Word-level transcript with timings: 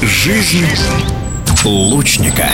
Жизнь 0.00 0.64
лучника. 1.64 2.48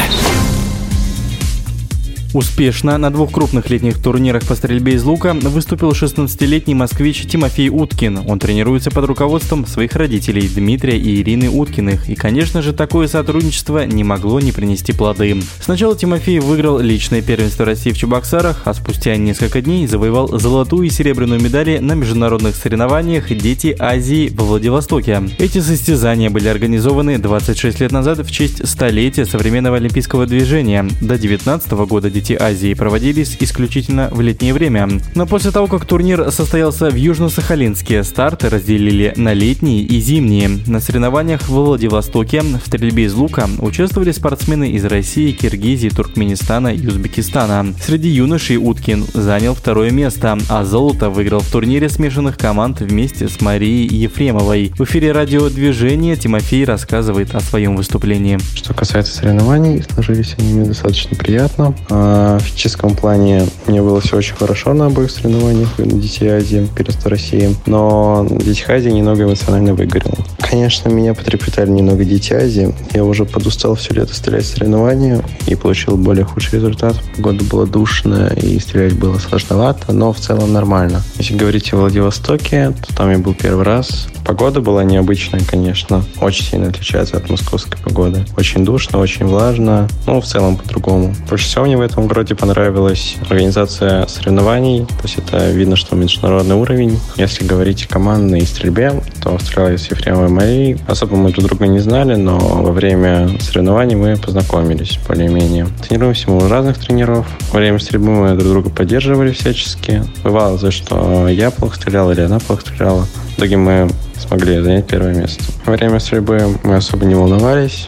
Успешно 2.35 2.99
на 2.99 3.13
двух 3.13 3.31
крупных 3.31 3.71
летних 3.71 4.03
турнирах 4.03 4.43
по 4.43 4.57
стрельбе 4.57 4.95
из 4.95 5.05
лука 5.05 5.35
выступил 5.35 5.93
16-летний 5.93 6.75
москвич 6.75 7.29
Тимофей 7.29 7.69
Уткин. 7.69 8.23
Он 8.27 8.41
тренируется 8.41 8.91
под 8.91 9.05
руководством 9.05 9.65
своих 9.67 9.95
родителей 9.95 10.49
Дмитрия 10.49 10.99
и 10.99 11.23
Ирины 11.23 11.49
Уткиных. 11.49 12.09
И, 12.09 12.17
конечно 12.17 12.61
же, 12.61 12.73
такое 12.73 13.07
сотрудничество 13.07 13.87
не 13.87 14.03
могло 14.03 14.41
не 14.41 14.51
принести 14.51 14.93
плоды. 14.93 15.41
Сначала 15.61 15.95
Тимофей 15.95 16.41
выиграл 16.41 16.81
личное 16.81 17.23
первенство 17.23 17.65
России 17.65 17.93
в 17.93 17.99
Чебоксарах, 17.99 18.63
а 18.65 18.75
спустя 18.75 19.17
несколько 19.17 19.63
дней 19.63 19.87
завоевал 19.87 20.37
золотую 20.37 20.89
и 20.89 20.91
серебряную 20.91 21.41
медали 21.41 21.79
на 21.79 21.93
международных 21.93 22.57
соревнованиях 22.57 23.29
«Дети 23.29 23.77
Азии» 23.79 24.33
во 24.35 24.45
Владивостоке. 24.45 25.23
Эти 25.39 25.61
состязания 25.61 26.31
были 26.31 26.49
организованы 26.49 27.19
26 27.19 27.79
лет 27.79 27.93
назад 27.93 28.19
в 28.27 28.31
честь 28.33 28.67
столетия 28.67 29.25
современного 29.25 29.77
олимпийского 29.77 30.27
движения. 30.27 30.85
До 31.01 31.17
19 31.17 31.71
года 31.71 32.11
дети 32.11 32.24
Дети 32.25 32.43
Азии 32.43 32.73
проводились 32.73 33.37
исключительно 33.39 34.09
в 34.11 34.23
летнее 34.23 34.55
время. 34.55 34.89
Но 35.15 35.27
после 35.27 35.51
того, 35.51 35.67
как 35.67 35.85
турнир 35.85 36.31
состоялся 36.31 36.89
в 36.89 36.95
Южно-Сахалинске, 36.95 38.03
старты 38.03 38.49
разделили 38.49 39.13
на 39.17 39.35
летние 39.35 39.83
и 39.83 40.01
зимние. 40.01 40.49
На 40.67 40.81
соревнованиях 40.81 41.43
в 41.43 41.51
Владивостоке 41.51 42.41
в 42.41 42.67
стрельбе 42.67 43.05
из 43.05 43.13
лука 43.13 43.47
участвовали 43.59 44.11
спортсмены 44.11 44.71
из 44.71 44.87
России, 44.87 45.33
Киргизии, 45.33 45.91
Туркменистана 45.91 46.69
и 46.69 46.87
Узбекистана. 46.87 47.75
Среди 47.85 48.09
юношей 48.09 48.57
Уткин 48.57 49.05
занял 49.13 49.55
второе 49.55 49.91
место, 49.91 50.39
а 50.49 50.65
золото 50.65 51.11
выиграл 51.11 51.41
в 51.41 51.51
турнире 51.53 51.91
смешанных 51.91 52.39
команд 52.39 52.81
вместе 52.81 53.29
с 53.29 53.43
Марией 53.43 53.87
Ефремовой. 53.87 54.73
В 54.79 54.85
эфире 54.85 55.13
радиодвижения 55.13 56.17
Тимофей 56.17 56.65
рассказывает 56.65 57.35
о 57.35 57.41
своем 57.41 57.77
выступлении. 57.77 58.39
Что 58.55 58.73
касается 58.73 59.15
соревнований, 59.15 59.83
сложились 59.93 60.37
они 60.39 60.55
мне 60.55 60.65
достаточно 60.65 61.15
приятно. 61.19 61.75
А, 62.17 62.39
в 62.39 62.43
физическом 62.43 62.95
плане 62.95 63.45
мне 63.67 63.83
было 63.83 64.01
все 64.01 64.17
очень 64.17 64.37
хорошо 64.37 64.73
на 64.73 64.87
обоих 64.87 65.11
соревнованиях 65.11 65.77
на 65.79 65.85
Детей 65.85 66.29
Азии, 66.29 66.69
первенство 66.77 67.11
России. 67.11 67.57
Но 67.67 68.25
Дети 68.31 68.65
Азии 68.69 68.91
немного 68.91 69.25
эмоционально 69.25 69.75
выгорел. 69.75 70.15
Конечно, 70.39 70.89
меня 70.91 71.15
потрепетали 71.15 71.71
немного 71.71 72.05
Дети 72.05 72.33
Азии. 72.33 72.73
Я 72.93 73.05
уже 73.05 73.25
подустал 73.25 73.75
все 73.75 73.95
лето 73.95 74.15
стрелять 74.15 74.45
в 74.45 74.49
соревнования 74.49 75.25
и 75.49 75.57
получил 75.57 75.97
более 75.97 76.25
худший 76.25 76.61
результат. 76.61 76.95
Погода 77.17 77.43
была 77.43 77.67
душная 77.67 78.31
и 78.31 78.61
стрелять 78.61 78.97
было 78.97 79.19
сложновато, 79.19 79.93
но 79.93 80.13
в 80.13 80.21
целом 80.21 80.53
нормально. 80.53 81.03
Если 81.17 81.37
говорить 81.37 81.73
о 81.73 81.79
Владивостоке, 81.79 82.75
то 82.87 82.95
там 82.95 83.11
я 83.11 83.19
был 83.19 83.35
первый 83.35 83.65
раз. 83.65 84.07
Погода 84.25 84.61
была 84.61 84.85
необычная, 84.85 85.41
конечно. 85.45 86.05
Очень 86.21 86.45
сильно 86.45 86.69
отличается 86.69 87.17
от 87.17 87.29
московской 87.29 87.79
погоды. 87.79 88.25
Очень 88.37 88.65
душно, 88.65 88.99
очень 88.99 89.27
влажно. 89.27 89.89
Ну, 90.07 90.21
в 90.21 90.25
целом 90.25 90.57
по-другому. 90.57 91.15
Больше 91.29 91.47
всего 91.47 91.65
мне 91.65 91.77
в 91.77 91.81
этом 91.81 92.04
городе 92.07 92.35
понравилась 92.35 93.17
организация 93.29 94.07
соревнований. 94.07 94.87
То 94.87 95.03
есть 95.05 95.19
это 95.19 95.51
видно, 95.51 95.77
что 95.77 95.97
международный 95.97 96.55
уровень. 96.57 96.99
Если 97.17 97.45
говорить 97.45 97.85
о 97.85 97.89
командной 97.89 98.43
стрельбе, 98.43 98.93
то 99.23 99.39
стрелял 99.39 99.71
я 99.71 99.79
с 99.79 99.91
Ефремовой 99.91 100.29
Марией. 100.29 100.79
Особо 100.87 101.17
мы 101.17 101.31
друг 101.31 101.47
друга 101.47 101.67
не 101.67 101.81
знали, 101.81 102.15
но 102.15 102.39
во 102.39 102.73
время 102.73 103.29
соревнований 103.41 103.97
мы 103.97 104.17
познакомились 104.17 104.99
более-менее. 105.07 105.67
Тренируемся 105.87 106.31
мы 106.31 106.45
у 106.45 106.49
разных 106.49 106.79
тренеров. 106.79 107.27
Во 107.53 107.59
время 107.59 107.79
стрельбы 107.79 108.11
мы 108.11 108.35
друг 108.35 108.49
друга 108.49 108.71
поддерживали 108.71 109.33
всячески. 109.33 110.03
Бывало, 110.23 110.59
за 110.59 110.71
что 110.71 111.29
я 111.29 111.51
плохо 111.51 111.77
стрелял 111.77 112.11
или 112.11 112.21
она 112.21 112.39
плохо 112.39 112.63
стреляла. 112.63 113.03
В 113.03 113.39
итоге 113.39 113.57
мы 113.57 113.91
смогли 114.17 114.61
занять 114.61 114.87
первое 114.87 115.15
место. 115.15 115.43
Во 115.67 115.73
время 115.73 115.99
стрельбы 115.99 116.57
мы 116.63 116.77
особо 116.77 117.05
не 117.05 117.15
волновались, 117.15 117.87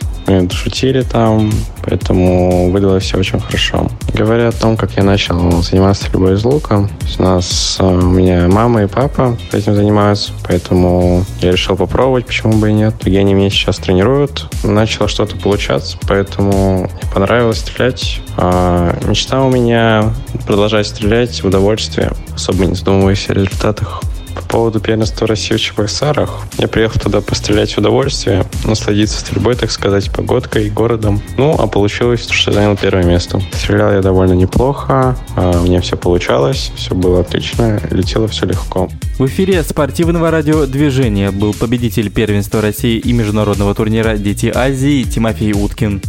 шутили 0.51 1.03
там, 1.03 1.53
поэтому 1.83 2.71
выдалось 2.71 3.05
все 3.05 3.19
очень 3.19 3.41
хорошо. 3.41 3.89
Говоря 4.15 4.49
о 4.49 4.53
том, 4.53 4.77
как 4.77 4.93
я 4.97 5.03
начал 5.03 5.63
заниматься 5.63 6.05
стрельбой 6.05 6.35
из 6.35 6.45
лука, 6.45 6.89
у 7.19 7.23
нас 7.23 7.77
э, 7.79 7.85
у 7.85 8.11
меня 8.11 8.49
мама 8.49 8.83
и 8.83 8.87
папа 8.87 9.37
этим 9.53 9.75
занимаются, 9.75 10.33
поэтому 10.47 11.25
я 11.41 11.53
решил 11.53 11.77
попробовать, 11.77 12.27
почему 12.27 12.55
бы 12.55 12.71
и 12.71 12.73
нет. 12.73 12.95
И 13.07 13.17
они 13.17 13.35
меня 13.35 13.51
сейчас 13.51 13.77
тренируют, 13.77 14.49
начало 14.65 15.09
что-то 15.09 15.37
получаться, 15.37 15.97
поэтому 16.09 16.81
мне 16.81 17.13
понравилось 17.13 17.59
стрелять. 17.59 18.21
А 18.37 18.99
мечта 19.07 19.43
у 19.43 19.51
меня 19.51 20.13
продолжать 20.47 20.87
стрелять 20.87 21.43
в 21.43 21.47
удовольствие, 21.47 22.13
особо 22.35 22.67
не 22.67 22.75
задумываясь 22.75 23.29
о 23.31 23.35
результатах 23.35 24.03
поводу 24.45 24.81
первенства 24.81 25.27
России 25.27 25.55
в 25.55 25.61
Чебоксарах. 25.61 26.47
Я 26.59 26.69
приехал 26.69 27.01
туда 27.01 27.21
пострелять 27.21 27.73
в 27.75 27.79
удовольствие, 27.79 28.45
насладиться 28.65 29.21
стрельбой, 29.21 29.55
так 29.55 29.71
сказать, 29.71 30.11
погодкой, 30.11 30.71
городом. 30.71 31.21
Ну, 31.37 31.55
а 31.59 31.67
получилось, 31.67 32.29
что 32.29 32.53
занял 32.53 32.77
первое 32.77 33.05
место. 33.05 33.41
Стрелял 33.53 33.93
я 33.93 34.01
довольно 34.01 34.35
неплохо, 34.35 35.17
а 35.37 35.51
у 35.59 35.65
меня 35.65 35.81
все 35.81 35.97
получалось, 35.97 36.73
все 36.77 36.95
было 36.95 37.21
отлично, 37.21 37.81
летело 37.91 38.29
все 38.29 38.47
легко. 38.47 38.89
В 39.19 39.27
эфире 39.27 39.63
спортивного 39.63 40.31
радиодвижения 40.31 41.31
был 41.31 41.55
победитель 41.55 42.11
первенства 42.11 42.61
России 42.61 42.99
и 42.99 43.13
международного 43.13 43.75
турнира 43.75 44.17
«Дети 44.17 44.53
Азии» 44.55 45.05
Тимофей 45.05 45.53
Уткин. 45.53 46.03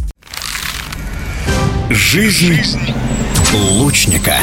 Жизнь 1.90 2.58
лучника. 3.52 4.34